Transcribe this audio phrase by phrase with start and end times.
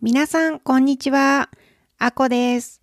[0.00, 1.50] 皆さん、こんにちは。
[1.98, 2.80] あこです。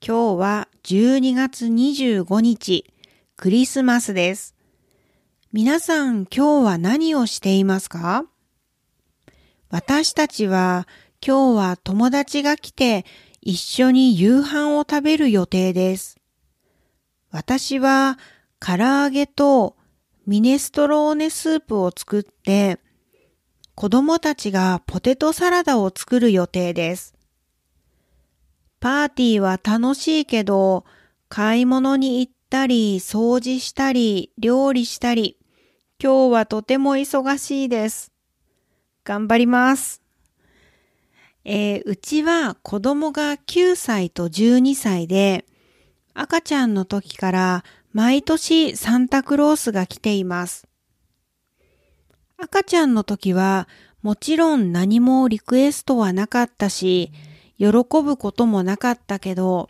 [0.00, 2.90] 今日は12月25日、
[3.36, 4.54] クリスマスです。
[5.52, 8.24] 皆さん、今日は何をしていますか？
[9.68, 10.88] 私たちは
[11.22, 13.04] 今日は友達が来て
[13.42, 16.18] 一緒に夕飯を食べる予定です。
[17.30, 18.18] 私は
[18.60, 19.76] 唐揚げと
[20.26, 22.78] ミネストローネスープを作って
[23.80, 27.14] 子供たちがポテトサラダを作る予定です。
[28.78, 30.84] パーティーは楽しいけど、
[31.30, 35.38] 買い物に行ったり、掃除したり、料理したり、
[35.98, 38.12] 今日はとても忙しいです。
[39.04, 40.02] 頑張ります。
[41.46, 45.46] えー、うちは子供が9歳と12歳で、
[46.12, 50.69] 赤ちゃんの時から毎年サンタクロースが来ています。
[52.42, 53.68] 赤ちゃんの時は
[54.02, 57.12] もちろん何もリクエストはなかったし、
[57.58, 59.68] 喜ぶこともなかったけど、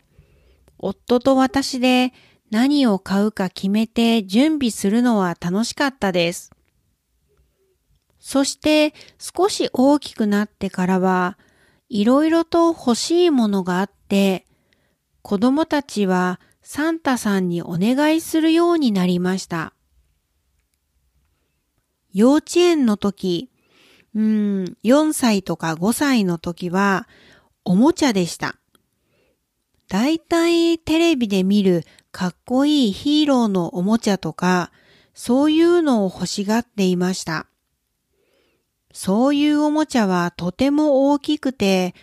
[0.77, 2.13] 夫と私で
[2.49, 6.51] 何を買うか決めて準備するのは楽しかったです。
[8.19, 11.37] そして少し大きくなってからは、
[11.89, 14.45] いろいろと欲しいものがあって、
[15.21, 19.73] 子供たちはサンタさんにお願いするようになりました。
[22.13, 23.49] 幼稚園の時、
[24.15, 27.07] うん、4歳とか5歳の時は、
[27.63, 28.55] おもちゃでした。
[29.87, 34.71] だいたいテレビで見るかっこいいヒーローのおもちゃとか、
[35.13, 37.47] そういうのを欲しがっていました。
[38.93, 41.95] そういうおもちゃはとても大きくて、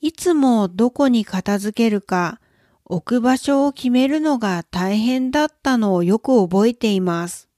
[0.00, 2.40] いつもどこに片付けるか、
[2.84, 7.48] 置く場所を決めるのが大変だったのをよく覚えています。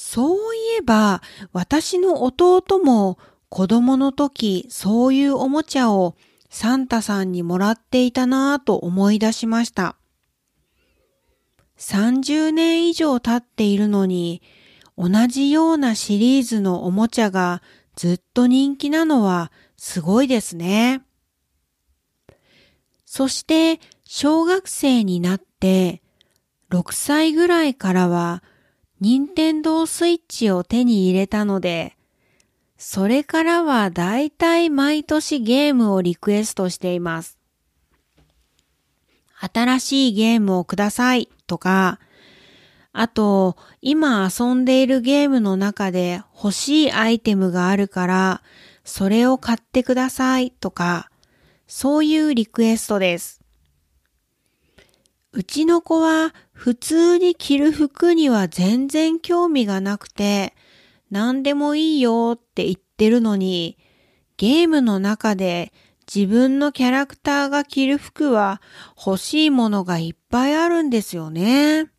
[0.00, 6.14] そういえば、私の弟も子供の時そういうおもちゃを
[6.48, 9.96] サンタさんにもらっていたなぁと思い出しました。
[11.78, 14.40] 30年以上経っているのに
[14.96, 17.60] 同じようなシリーズのおもちゃが
[17.96, 21.02] ずっと人気なのはすごいですね。
[23.04, 26.02] そして小学生になって
[26.70, 28.44] 6歳ぐらいからは
[29.00, 31.96] 任天堂スイッチを手に入れたので、
[32.76, 37.38] それからはだいたい毎年ゲームをリクエストしています。
[39.40, 42.00] 新しいゲームをくださいとか、
[42.92, 48.42] あと、今遊んでいるゲームの中で欲しいアイテムがあるから、
[48.84, 51.10] それを買ってくださいとか、
[51.68, 53.40] そういうリクエストです。
[55.32, 60.54] うちの子は普通に着る服には全然興味がなくて、
[61.10, 63.76] 何でもいいよって言ってるのに、
[64.36, 65.72] ゲームの中で
[66.12, 68.62] 自分のキャラクターが着る服は
[68.96, 71.90] 欲しいものがいっぱいあるんですよね。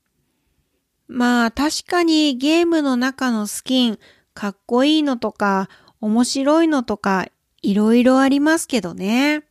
[1.07, 3.99] まあ確かにゲームの中のスキン
[4.33, 5.69] かっこいいのとか
[6.01, 7.27] 面白いのとか
[7.61, 9.43] いろいろありますけどね。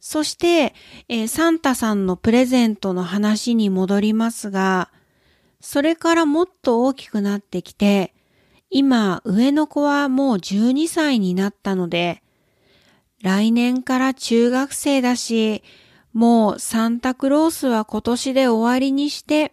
[0.00, 0.74] そして、
[1.08, 4.90] えー、サンタさんのプレゼントの話に戻りますが、
[5.60, 8.14] それからもっと大きくなってきて、
[8.70, 12.22] 今上の子はもう12歳になったので、
[13.22, 15.62] 来年から中学生だし、
[16.14, 19.52] もうサンタクロースは今年で終わりにして、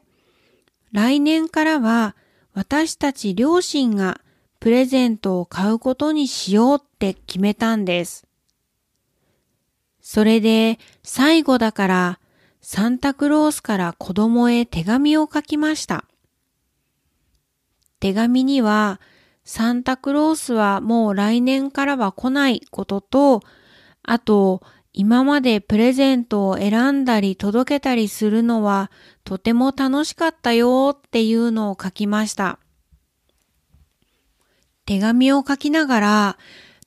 [0.93, 2.15] 来年からは
[2.53, 4.21] 私たち両親が
[4.59, 8.26] プレゼントを買うことにしようって決めたんです。
[10.17, 12.19] それで最後だから
[12.59, 16.05] サンタクロースから子供へ手紙を書きました。
[17.99, 18.99] 手紙には
[19.45, 23.43] サンタクロースはもう来年からは来ないことと、
[24.01, 28.89] あと今までプレゼントを選んだり届けたりするのは
[29.23, 32.57] とても楽しかったよっていうのを書きました。
[34.87, 36.37] 手紙を書きながら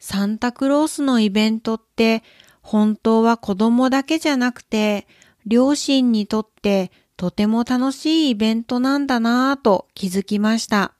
[0.00, 2.25] サンタクロースのイベントって
[2.62, 5.07] 本当は子供だけじゃなくて、
[5.47, 10.95] 両親にとってとても楽しいイベントなんだなぁと気づきました。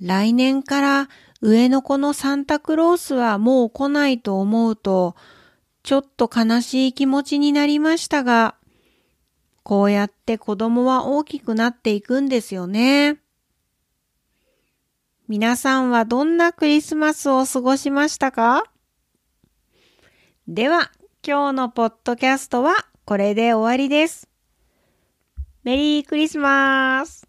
[0.00, 1.08] 来年から
[1.42, 5.16] 上の子のサンタクロースはもう来ないと思うと、
[5.82, 8.54] ちょっと悲しい気持ちになりましたが、
[9.62, 13.18] こうやって子供は大きくなっていくんですよね。
[15.28, 18.64] 皆さんはどんなクリスマスを過ごしましたか？
[20.52, 20.90] では、
[21.24, 22.74] 今日のポッドキャストは
[23.04, 24.28] これで終わりです。
[25.62, 27.28] メリークリスマス